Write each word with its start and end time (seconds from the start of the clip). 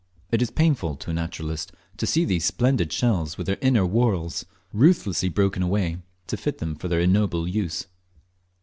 It 0.31 0.41
is 0.41 0.49
painful 0.49 0.95
to 0.95 1.11
a 1.11 1.13
naturalist 1.13 1.73
to 1.97 2.07
see 2.07 2.25
these 2.25 2.43
splendid 2.43 2.91
shells 2.91 3.37
with 3.37 3.45
their 3.45 3.59
inner 3.61 3.85
whorls 3.85 4.45
ruthlessly 4.73 5.29
broken 5.29 5.61
away 5.61 5.97
to 6.25 6.37
fit 6.37 6.57
them 6.57 6.73
for 6.75 6.87
their 6.87 7.01
ignoble 7.01 7.47
use. 7.47 7.85